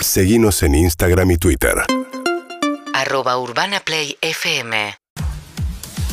[0.00, 1.74] Seguimos en Instagram y Twitter.
[2.94, 4.94] Arroba Urbana Play FM.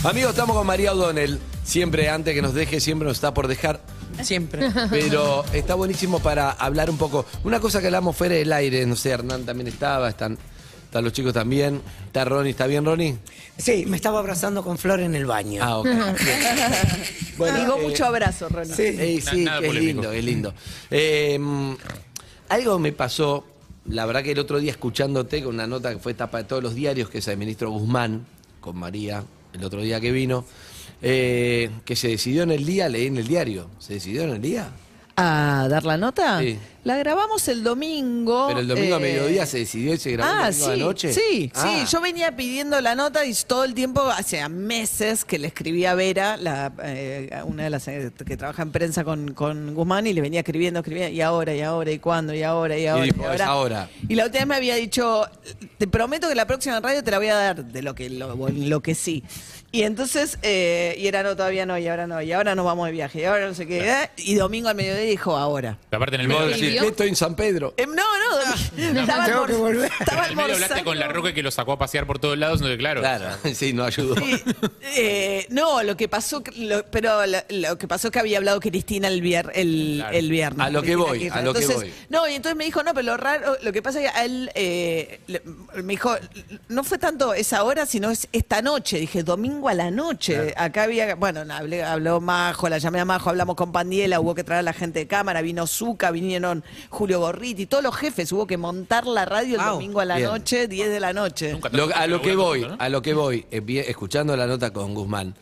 [0.04, 1.40] Amigos, estamos con María O'Donnell.
[1.64, 3.82] Siempre, antes que nos deje, siempre nos está por dejar.
[4.22, 4.70] Siempre.
[4.90, 7.26] Pero está buenísimo para hablar un poco.
[7.44, 10.38] Una cosa que hablamos fuera del aire, no sé, Hernán también estaba, están,
[10.86, 11.82] están los chicos también.
[12.08, 13.18] Está Ronnie, ¿está bien, Ronnie?
[13.58, 15.62] Sí, me estaba abrazando con Flor en el baño.
[15.64, 15.88] Ah, ok.
[17.38, 18.74] Bueno, Digo eh, mucho abrazo, Ronnie.
[18.74, 18.84] Sí.
[18.84, 19.80] eh, sí, es polémico.
[19.80, 20.54] lindo, es lindo.
[20.90, 21.74] Eh, mm,
[22.48, 23.46] algo me pasó,
[23.88, 26.64] la verdad que el otro día escuchándote con una nota que fue tapa de todos
[26.64, 28.26] los diarios, que es el ministro Guzmán,
[28.60, 30.46] con María, el otro día que vino,
[31.02, 34.42] eh, que se decidió en el día, leí en el diario, ¿se decidió en el
[34.42, 34.72] día?
[35.16, 36.40] ¿A dar la nota?
[36.40, 36.58] Sí.
[36.86, 38.46] La grabamos el domingo.
[38.48, 40.72] Pero el domingo a eh, mediodía se decidió y se grabó Ah, el domingo sí,
[40.72, 41.14] a la noche.
[41.14, 41.76] sí, Ah.
[41.84, 41.92] sí.
[41.92, 45.96] Yo venía pidiendo la nota y todo el tiempo, hace meses que le escribía a
[45.96, 50.14] Vera, la, eh, una de las eh, que trabaja en prensa con, con Guzmán, y
[50.14, 53.04] le venía escribiendo, escribía, y ahora, y ahora, y cuándo, y ahora, y ahora.
[53.04, 53.90] dijo, "Es ahora".
[54.08, 55.26] Y la última vez me había dicho,
[55.80, 58.36] te prometo que la próxima radio te la voy a dar de lo que, lo,
[58.36, 59.24] lo que sí.
[59.72, 62.86] Y entonces, eh, y era no, todavía no, y ahora no, y ahora nos vamos
[62.86, 63.80] de viaje, y ahora no sé qué.
[63.80, 65.78] eh, Y domingo al mediodía dijo, ahora.
[65.90, 66.46] Pero aparte en el Y vos
[66.76, 67.74] medio, decís, en ¿qué estoy en San Pedro?
[67.78, 68.40] Eh, no, no,
[68.78, 69.92] domingo- estaba, Tengo que volver.
[70.00, 70.84] estaba el medio hablaste almorzando.
[70.92, 73.02] con la roca que lo sacó a pasear por todos lados, no que claro.
[73.02, 74.16] Claro, sí, no ayudó.
[74.16, 74.44] Sí,
[74.98, 79.08] eh, no, lo que pasó, lo- pero lo, lo que pasó que había hablado Cristina
[79.08, 80.18] el, vier- el, Claro.
[80.18, 80.66] el viernes.
[80.66, 81.40] A lo que Cristina voy, Kirchner.
[81.40, 81.94] a lo que Entonces, voy.
[82.10, 84.26] No, y entonces me dijo, no, pero lo raro, lo que pasa es que a
[84.26, 85.42] él eh, le-
[85.84, 86.16] me dijo,
[86.70, 88.98] no fue tanto esa hora, sino es esta noche.
[89.00, 90.54] Dije, domingo a la noche.
[90.58, 94.44] Acá había, bueno, hablé, habló Majo, la llamé a Majo, hablamos con Pandiela, hubo que
[94.44, 98.46] traer a la gente de cámara, vino Zuca, vinieron Julio Gorriti, todos los jefes, hubo
[98.48, 99.74] que montar la radio el Wow.
[99.76, 100.30] domingo a la Bien.
[100.30, 101.52] noche, 10 de la noche.
[101.54, 104.48] Nunca te Lo- a lo que voy, a lo que voy, eh, vi- escuchando la
[104.48, 105.36] nota con Guzmán,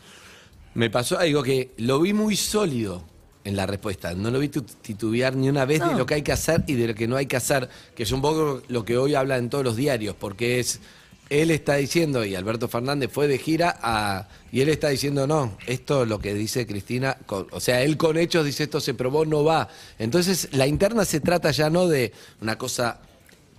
[0.74, 3.04] me pasó algo que lo vi muy sólido
[3.44, 4.14] en la respuesta.
[4.14, 6.74] No lo vi tu- titubear ni una vez de lo que hay que hacer y
[6.74, 9.36] de lo que no hay que hacer, que es un poco lo que hoy habla
[9.36, 10.80] en todos los diarios, porque es,
[11.30, 15.56] él está diciendo, y Alberto Fernández fue de gira, a, y él está diciendo, no,
[15.66, 19.24] esto lo que dice Cristina, con- o sea, él con hechos dice, esto se probó,
[19.24, 19.68] no va.
[19.98, 23.00] Entonces, la interna se trata ya no de una cosa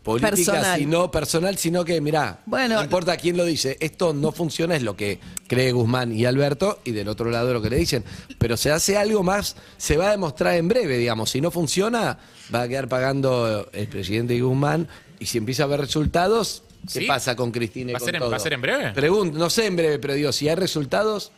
[0.03, 0.79] política, Personal.
[0.79, 4.83] sino personal, sino que, mirá, Bueno, no importa quién lo dice, esto no funciona, es
[4.83, 8.03] lo que cree Guzmán y Alberto, y del otro lado lo que le dicen.
[8.37, 11.31] Pero se hace algo más, se va a demostrar en breve, digamos.
[11.31, 12.19] Si no funciona,
[12.53, 14.87] va a quedar pagando el presidente Guzmán,
[15.17, 17.05] y si empieza a haber resultados, ¿qué Sí.
[17.05, 18.31] pasa con Cristina y ¿Va a con ser en- todo?
[18.31, 18.91] va a ser en breve?
[18.93, 21.31] Pregunto, no sé en breve, pero digo, si hay resultados,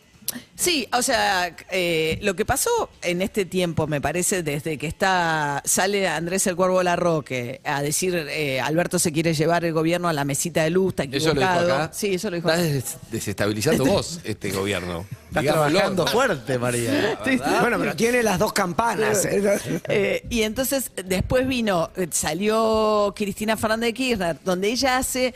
[0.55, 5.61] Sí, o sea, eh, lo que pasó en este tiempo, me parece, desde que está
[5.65, 10.13] sale Andrés el Cuervo Larroque a decir eh, Alberto se quiere llevar el gobierno a
[10.13, 11.75] la mesita de luz, está eso lo dijo equivocado.
[11.83, 11.93] acá.
[11.93, 12.49] Sí, eso lo dijo.
[12.49, 15.05] Estás des- desestabilizando vos este gobierno.
[15.27, 15.69] Está Digámoslo.
[15.71, 17.19] trabajando fuerte, María.
[17.61, 19.23] Bueno, pero tiene las dos campanas.
[19.25, 19.81] ¿eh?
[19.89, 25.33] Eh, y entonces después vino, eh, salió Cristina Fernández de Kirchner, donde ella hace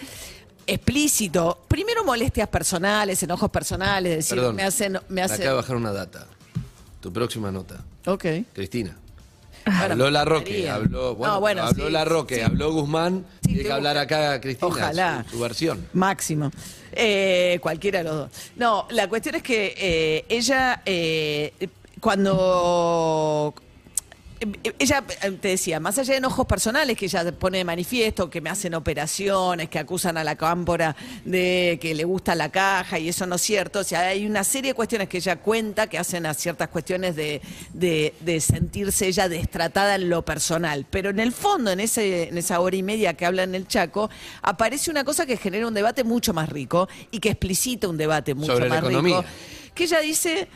[0.67, 5.37] explícito, primero molestias personales, enojos personales, decir, Perdón, me hacen, me hacen.
[5.41, 6.27] acaba de bajar una data.
[6.99, 7.83] Tu próxima nota.
[8.05, 8.25] Ok.
[8.53, 8.97] Cristina.
[9.65, 12.41] Habló La Roque, habló, bueno, No, bueno, habló sí, La Roque, sí.
[12.41, 15.23] habló Guzmán, Sí, tiene que hablar acá Cristina, Ojalá.
[15.29, 15.87] Su, su versión.
[15.93, 16.51] Máximo.
[16.93, 18.29] Eh, cualquiera de los dos.
[18.55, 21.53] No, la cuestión es que eh, ella, eh,
[21.99, 23.53] cuando.
[24.79, 28.41] Ella eh, te decía, más allá de enojos personales que ella pone de manifiesto, que
[28.41, 33.09] me hacen operaciones, que acusan a la cámpora de que le gusta la caja y
[33.09, 33.79] eso no es cierto.
[33.79, 37.15] O sea, hay una serie de cuestiones que ella cuenta que hacen a ciertas cuestiones
[37.15, 37.41] de,
[37.73, 40.85] de- de sentirse ella destratada en lo personal.
[40.89, 43.67] Pero en el fondo, en, ese, en esa hora y media que habla en el
[43.67, 44.09] Chaco,
[44.41, 48.33] aparece una cosa que genera un debate mucho más rico y que explicita un debate
[48.33, 49.23] mucho Sobre más rico.
[49.75, 50.47] Que ella dice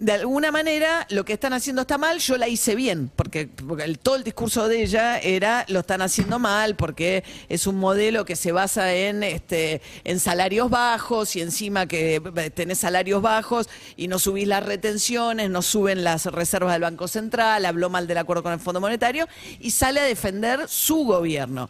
[0.00, 3.84] de alguna manera lo que están haciendo está mal, yo la hice bien, porque, porque
[3.84, 8.24] el- todo el discurso de ella era lo están haciendo mal, porque es un modelo
[8.24, 13.68] que se basa en, este, en salarios bajos y encima que eh, tenés salarios bajos
[13.94, 18.18] y no subís las retenciones, no suben las reservas del Banco Central, habló mal del
[18.18, 19.28] acuerdo con el Fondo Monetario
[19.60, 21.68] y sale a defender su gobierno.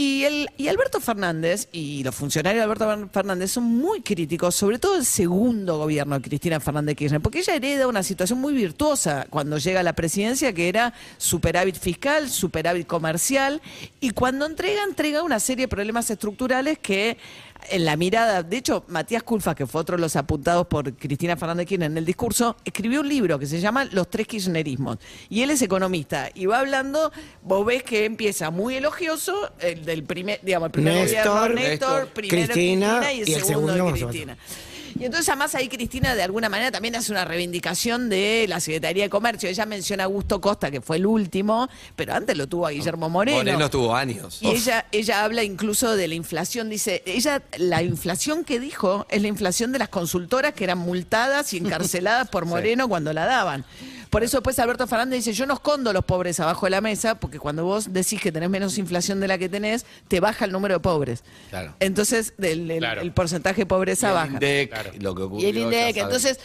[0.00, 4.78] Y, el, y Alberto Fernández y los funcionarios de Alberto Fernández son muy críticos, sobre
[4.78, 9.26] todo el segundo gobierno de Cristina Fernández Kirchner, porque ella hereda una situación muy virtuosa
[9.28, 13.60] cuando llega a la presidencia, que era superávit fiscal, superávit comercial,
[13.98, 17.18] y cuando entrega, entrega una serie de problemas estructurales que
[17.70, 21.36] en la mirada, de hecho, Matías Culfas, que fue otro de los apuntados por Cristina
[21.36, 24.98] Fernández Kirchner en el discurso, escribió un libro que se llama Los tres kirchnerismos.
[25.28, 27.12] Y él es economista y va hablando,
[27.42, 31.90] vos ves que empieza muy elogioso, el del primer, digamos, el primer Néstor, gobierno, Néstor,
[31.94, 34.38] Néstor, primero Cristina Cristina y el, y el segundo, segundo, de Cristina.
[34.98, 39.04] Y entonces además ahí Cristina de alguna manera también hace una reivindicación de la Secretaría
[39.04, 39.48] de Comercio.
[39.48, 43.08] Ella menciona a Augusto Costa, que fue el último, pero antes lo tuvo a Guillermo
[43.08, 43.38] Moreno.
[43.38, 44.38] Moreno tuvo años.
[44.40, 49.22] Y ella, ella habla incluso de la inflación, dice, ella, la inflación que dijo es
[49.22, 53.64] la inflación de las consultoras que eran multadas y encarceladas por Moreno cuando la daban.
[54.10, 57.20] Por eso después Alberto Fernández dice, yo no escondo los pobres abajo de la mesa,
[57.20, 60.52] porque cuando vos decís que tenés menos inflación de la que tenés, te baja el
[60.52, 61.22] número de pobres.
[61.50, 61.74] Claro.
[61.80, 63.00] Entonces, el, el- Claro.
[63.02, 64.32] el porcentaje de pobreza Y el baja.
[64.34, 64.90] INDEC, Claro.
[65.00, 65.96] lo que Y el INDEC.
[65.98, 66.38] Entonces,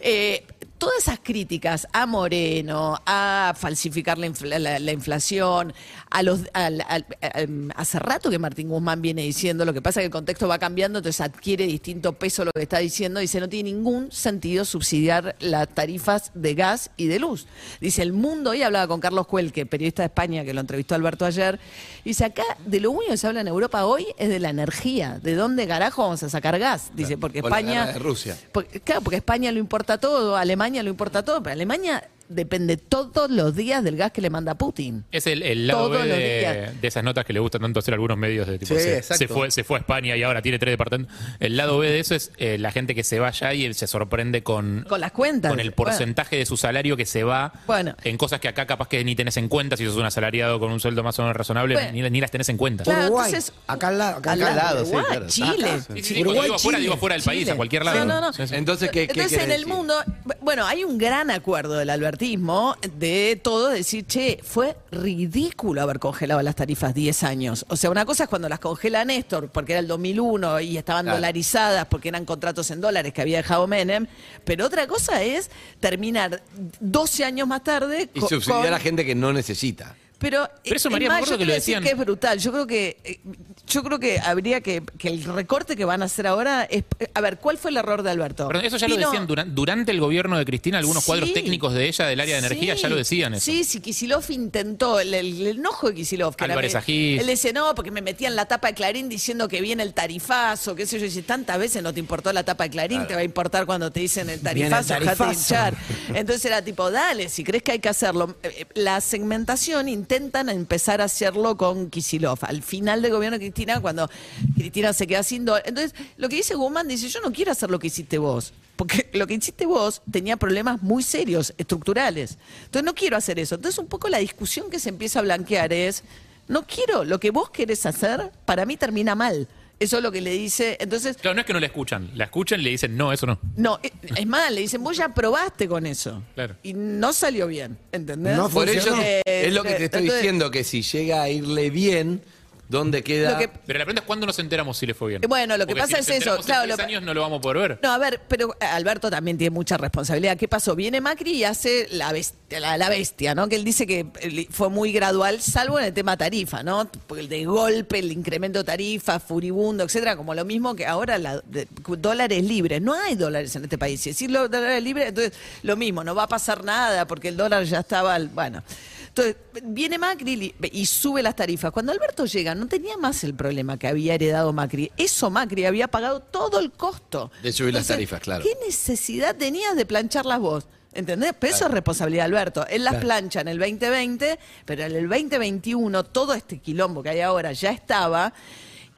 [0.00, 0.44] eh,
[0.80, 5.74] todas esas críticas a Moreno, a falsificar la, infla- la- la inflación,
[6.10, 10.00] a los al- al- em, hace rato que Martín Guzmán viene diciendo, lo que pasa
[10.00, 13.40] es que el contexto va cambiando, entonces adquiere distinto peso lo que está diciendo, dice,
[13.40, 17.46] no tiene ningún sentido subsidiar las tarifas de gas y de luz.
[17.80, 21.26] Dice, el mundo, hoy hablaba con Carlos Cuelque, periodista de España, que lo entrevistó Alberto
[21.26, 21.60] ayer,
[22.06, 25.20] dice, acá de lo único que se habla en Europa hoy es de la energía,
[25.22, 27.86] de dónde carajo vamos a sacar gas, dice, porque España...
[27.92, 28.38] de Rusia.
[28.50, 33.30] Porque, claro, porque España lo importa todo, Alemania lo importa todo, pero Alemania depende todos
[33.30, 35.04] los días del gas que le manda Putin.
[35.12, 37.96] Es el, el lado Todos B de, esas notas que le gustan tanto hacer a
[37.96, 39.18] algunos medios de tipo Sí, se, exacto.
[39.18, 41.14] se fue, se fue a España y ahora tiene tres departamentos.
[41.40, 43.74] El lado B de eso es eh, la gente que se va allá y él
[43.74, 45.50] se sorprende con, Con las cuentas.
[45.50, 47.94] con el porcentaje de su salario que se va Bueno.
[48.04, 50.70] en cosas que acá capaz que ni tenés en cuenta si sos un asalariado con
[50.70, 51.92] un sueldo más o menos razonable, Bueno.
[51.92, 52.84] ni, ni las tenés en cuenta.
[52.84, 54.16] Claro, Uruguay, entonces- acá al lado.
[54.18, 55.26] Acá Al al lado, sí, claro.
[55.28, 55.70] Chile.
[55.70, 58.04] Acá, Sí, Uruguay, digo afuera, digo fuera del país, a cualquier lado.
[58.04, 58.44] No, no, no.
[58.50, 59.66] Entonces, ¿qué, Entonces, en el decir?
[59.66, 59.94] mundo,
[60.40, 61.90] bueno, hay un gran acuerdo del
[62.20, 67.64] de todo decir, che, fue ridículo haber congelado las tarifas 10 años.
[67.68, 71.06] O sea, una cosa es cuando las congela Néstor, porque era el 2001 y estaban
[71.06, 71.16] Claro.
[71.16, 74.06] dolarizadas porque eran contratos en dólares que había dejado Menem,
[74.44, 75.50] pero otra cosa es
[75.80, 76.42] terminar
[76.80, 79.96] 12 años más tarde Y subsidiar con- a gente que no necesita.
[80.20, 82.38] Pero, Pero eso, es María, más, yo que lo decir que es brutal.
[82.38, 83.20] Yo creo que eh,
[83.66, 86.84] yo creo que habría que que el recorte que van a hacer ahora es
[87.14, 88.46] a ver, ¿cuál fue el error de Alberto?
[88.48, 91.88] Perdón, eso ya lo decían duran- durante el gobierno de Cristina, algunos cuadros técnicos de
[91.88, 92.82] ella del área de energía Sí.
[92.82, 93.44] ya lo decían eso.
[93.44, 96.36] Sí, sí, Kisilov intentó, el, el- el enojo de Kisilov.
[96.36, 97.20] Que era Álvarez Agis.
[97.20, 100.74] Él decía, no, porque me metían la tapa de Clarín diciendo que viene el tarifazo,
[100.74, 101.06] qué sé yo.
[101.06, 103.64] Y dice, tantas veces no te importó la tapa de Clarín, te va a importar
[103.66, 105.76] cuando te dicen el Viene el tarifazo, tarifazo.
[106.14, 108.36] Entonces era tipo, dale, si crees que hay que hacerlo.
[108.42, 112.40] Eh, eh, La segmentación intentan empezar a hacerlo con Kisilov.
[112.42, 114.10] Al final del gobierno de Cristina, cuando
[114.56, 115.62] Cristina se queda sin dólar.
[115.66, 118.52] Entonces, lo que dice Guzmán dice, yo no quiero hacer lo que hiciste vos.
[118.74, 122.38] Porque lo que hiciste vos tenía problemas muy serios, estructurales.
[122.64, 123.54] Entonces no quiero hacer eso.
[123.54, 126.02] Entonces un poco la discusión que se empieza a blanquear es,
[126.48, 129.46] no quiero, lo que vos querés hacer, para mí termina mal.
[129.80, 130.76] Eso es lo que le dice.
[130.78, 133.24] Entonces, Claro, no es que no la escuchan, la escuchan y le dicen, no, eso
[133.26, 133.40] no.
[133.56, 136.22] no, eh, es más, le dicen, vos ya probaste con eso.
[136.34, 136.54] Claro.
[136.62, 138.36] Y no salió bien, ¿entendés?
[138.36, 138.94] No Por ello.
[139.02, 142.22] Eh, es lo que te estoy entonces- diciendo, que si llega a irle bien,
[142.70, 143.36] ¿dónde queda?
[143.36, 145.22] Que- Pero la pregunta es cuándo nos enteramos si le fue bien.
[145.28, 147.38] Bueno, lo que Porque pasa si es eso, claro, En lo- años no lo vamos
[147.38, 147.78] a poder ver.
[147.82, 150.36] No, a ver, pero eh, Alberto también tiene mucha responsabilidad.
[150.38, 150.74] ¿Qué pasó?
[150.76, 153.48] Viene Macri y hace la bestia, la, la bestia, ¿no?
[153.48, 156.88] Que él dice que eh, fue muy gradual, salvo en el tema tarifa, ¿no?
[157.06, 161.18] Porque el de golpe, el incremento de tarifa, furibundo, etcétera, como lo mismo que ahora
[161.18, 161.66] la, de-
[161.98, 162.80] dólares libres.
[162.80, 164.00] No hay dólares en este país.
[164.00, 165.32] Si decir los dólares libres, entonces
[165.62, 168.62] lo mismo, no va a pasar nada porque el dólar ya estaba, al- bueno.
[169.10, 171.72] Entonces, viene Macri y sube las tarifas.
[171.72, 174.92] Cuando Alberto llega, no tenía más el problema que había heredado Macri.
[174.96, 177.32] Eso Macri había pagado todo el costo.
[177.42, 178.44] De subir las tarifas, claro.
[178.44, 180.66] ¿Qué necesidad tenías de plancharlas vos?
[180.92, 181.34] ¿Entendés?
[181.38, 182.66] Pero eso es responsabilidad de Alberto.
[182.68, 187.20] Él las plancha en el 2020, pero en el 2021 todo este quilombo que hay
[187.20, 188.32] ahora ya estaba.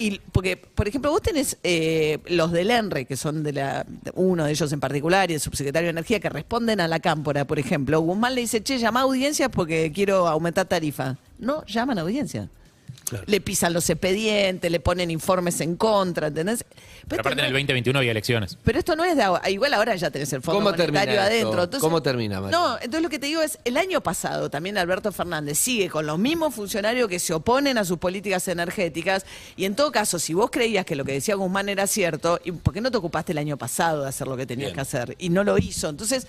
[0.03, 4.47] Y porque, por ejemplo, vos tenés eh, los del ENRE, que son de la, uno
[4.47, 7.61] de ellos en particular, y el subsecretario de Energía, que responden a la cámpora, por
[7.61, 8.01] ejemplo.
[8.01, 11.19] Guzmán le dice, che, llama a audiencia porque quiero aumentar tarifa.
[11.39, 12.03] No, llaman a
[13.27, 16.65] Le pisan los expedientes, le ponen informes en contra, ¿entendés?
[17.09, 18.57] Pero esto aparte en el 2021 había elecciones.
[18.65, 19.49] pero esto no es de ahora.
[19.51, 21.65] Igual ahora ya tenés el Fondo ¿Cómo Monetario adentro.
[21.65, 22.57] Entonces- ¿Cómo termina, María?
[22.57, 26.07] No, entonces lo que te digo es, el año pasado también Alberto Fernández sigue con
[26.07, 29.25] los mismos funcionarios que se oponen a sus políticas energéticas.
[29.57, 32.53] Y en todo caso, si vos creías que lo que decía Guzmán era cierto, ¿y
[32.53, 34.75] ¿por qué no te ocupaste el año pasado de hacer lo que tenías Bien.
[34.75, 35.17] que hacer?
[35.19, 35.89] Y no lo hizo.
[35.89, 36.27] Entonces,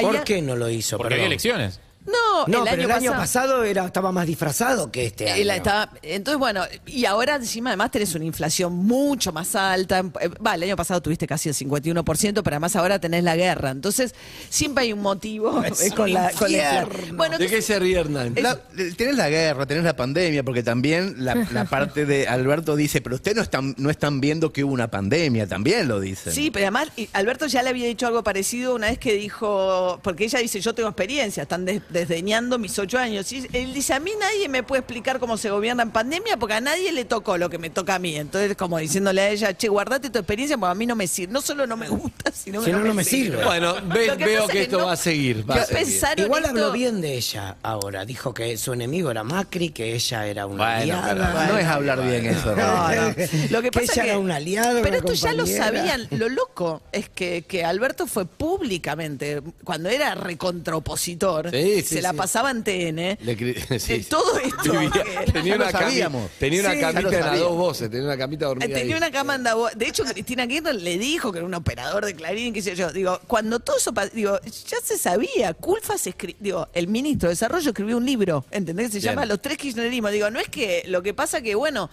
[0.00, 0.96] ¿Por ya- qué no lo hizo?
[0.96, 1.32] Porque había Perdón.
[1.32, 1.80] elecciones.
[2.06, 3.16] No, No, el pero año el año pasado.
[3.54, 5.52] pasado era, estaba más disfrazado que este año.
[5.52, 10.00] Estaba- entonces, bueno, y ahora encima además tenés una inflación mucho más alta.
[10.20, 13.70] Eh, Va, el año pasado tuviste casi el 51%, pero además ahora tenés la guerra.
[13.70, 14.14] Entonces,
[14.48, 16.88] siempre hay un motivo Es con, un la, con la.
[17.12, 18.34] Bueno, ¿De qué se ríe Hernán?
[18.40, 18.58] La-
[18.96, 23.14] tenés la guerra, tenés la pandemia, porque también la, la parte de Alberto dice, pero
[23.16, 26.32] ustedes no están, no están viendo que hubo una pandemia, también lo dicen.
[26.32, 30.00] Sí, pero además y Alberto ya le había dicho algo parecido una vez que dijo,
[30.02, 33.30] porque ella dice, yo tengo experiencia, están des- desdeñando mis ocho años.
[33.32, 36.54] Y él dice, a mí nadie me puede explicar cómo se gobierna en pandemia porque
[36.54, 38.16] a nadie le tocó lo que me toca a mí.
[38.16, 41.32] Entonces, como diciéndole a ella, che, guardate tu experiencia porque a mí no me sirve.
[41.32, 43.44] No solo no me gusta, sino que Si no, no, no me sirve.
[43.44, 45.48] Bueno, ve- Lo que veo que es esto no- va a seguir.
[45.48, 46.00] va a seguir.
[46.18, 48.04] Igual esto- habló bien de ella ahora.
[48.04, 51.32] Dijo que su enemigo era Macri, que ella era una Bueno, aliada.
[51.44, 52.88] pero- No es hablar bien eso, No.
[53.50, 56.06] Lo que Que pasa ella que, era una aliada, Pero una esto ya lo sabían.
[56.10, 62.10] Lo loco es que, que Alberto fue públicamente, cuando era recontraopositor, Sí, sí, se la
[62.10, 62.16] sí.
[62.16, 63.18] pasaba en TN.
[63.24, 64.02] Le sí.
[64.08, 64.72] todo esto.
[64.72, 66.30] Vivía- tenía, una sabíamos.
[66.38, 68.66] tenía una camita en las dos voces, tenía una camita dormida.
[68.68, 68.98] Tenía ahí.
[68.98, 69.44] una cama en
[69.78, 72.92] De hecho, Cristina Kirchner le dijo que era un operador de Clarín, qué sé yo.
[72.92, 75.54] Digo, cuando todo eso digo, ya se sabía.
[75.54, 78.92] Culfas escri- digo, el ministro de Desarrollo escribió un libro, ¿entendés?
[78.92, 79.10] Se Bien.
[79.12, 80.10] llama Los tres kirchnerismos.
[80.12, 81.90] Digo, no es que lo que pasa que, bueno,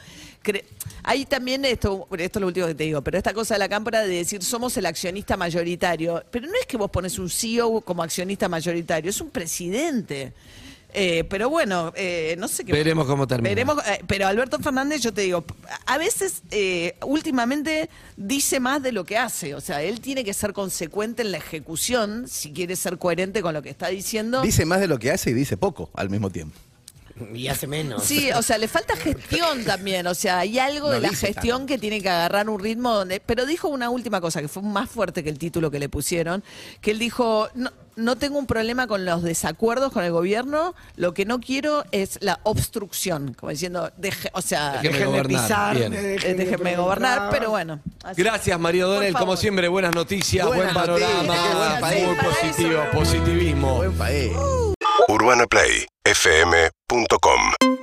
[1.03, 3.69] hay también esto, esto es lo último que te digo, pero esta cosa de la
[3.69, 6.23] cámara de decir somos el accionista mayoritario.
[6.31, 9.78] Pero no es que vos pones un CEO como accionista mayoritario, es un presidente.
[10.91, 12.71] Eh, pero bueno, eh, no sé qué.
[12.71, 13.49] Veremos cómo termina.
[13.49, 15.45] Veremos, eh, pero Alberto Fernández, yo te digo,
[15.85, 19.53] a veces, eh, últimamente, dice más de lo que hace.
[19.53, 23.53] O sea, él tiene que ser consecuente en la ejecución si quiere ser coherente con
[23.53, 24.41] lo que está diciendo.
[24.41, 26.57] Dice más de lo que hace y dice poco al mismo tiempo.
[27.33, 28.03] Y hace menos.
[28.03, 30.07] Sí, o sea, le falta gestión también.
[30.07, 33.19] O sea, hay algo No de la gestión que tiene que agarrar un ritmo donde.
[33.19, 36.43] Pero dijo una última cosa que fue más fuerte que el título que le pusieron,
[36.81, 37.49] que él dijo.
[37.55, 41.83] No, no tengo un problema con los desacuerdos con el gobierno, lo que no quiero
[41.91, 46.75] es la obstrucción, como diciendo, deje- o sea, Déjeme Déjenme gobernar, pisar, eh, déjenme déjenme
[46.77, 47.81] gobernar, pero bueno.
[48.05, 48.23] así.
[48.23, 49.13] Gracias, María Por Donel.
[49.15, 52.05] Como siempre, buenas noticias, Buenas buen panorama, noticias, buen país.
[52.07, 53.75] muy positivo, positivismo.
[53.75, 54.31] Buen país.
[56.91, 57.78] UrbanaPlayFM.com